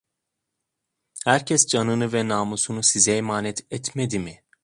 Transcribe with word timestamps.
Herkes 1.25 1.67
canını 1.67 2.13
ve 2.13 2.27
namusunu 2.27 2.83
size 2.83 3.17
emanet 3.17 3.65
etmedi 3.71 4.19
mi? 4.19 4.43